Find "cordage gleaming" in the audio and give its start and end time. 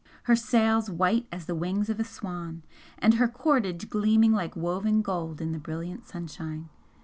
3.27-4.31